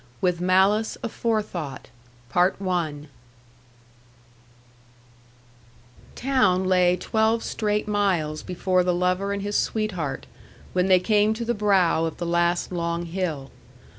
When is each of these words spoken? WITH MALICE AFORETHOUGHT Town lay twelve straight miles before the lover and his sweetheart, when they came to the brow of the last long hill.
WITH 0.19 0.41
MALICE 0.41 0.97
AFORETHOUGHT 1.03 1.89
Town 6.17 6.63
lay 6.63 6.97
twelve 6.97 7.43
straight 7.43 7.87
miles 7.87 8.41
before 8.41 8.83
the 8.83 8.95
lover 8.95 9.31
and 9.31 9.43
his 9.43 9.55
sweetheart, 9.59 10.25
when 10.73 10.87
they 10.87 10.99
came 10.99 11.35
to 11.35 11.45
the 11.45 11.53
brow 11.53 12.05
of 12.05 12.17
the 12.17 12.25
last 12.25 12.71
long 12.71 13.05
hill. 13.05 13.51